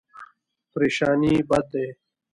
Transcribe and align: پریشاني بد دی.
پریشاني 0.71 1.33
بد 1.49 1.63
دی. 1.71 1.87